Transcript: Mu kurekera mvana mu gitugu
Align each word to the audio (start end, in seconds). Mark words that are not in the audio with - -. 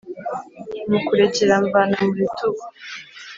Mu 0.89 0.99
kurekera 1.05 1.53
mvana 1.65 1.95
mu 2.03 2.11
gitugu 2.19 2.63